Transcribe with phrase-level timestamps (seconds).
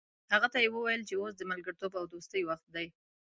[0.33, 2.87] هغه ته یې وویل چې اوس د ملګرتوب او دوستۍ وخت دی.